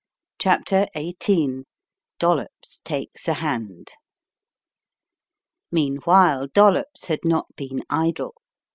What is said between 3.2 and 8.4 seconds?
A BAND MEANWHILE Dollops had not been idle.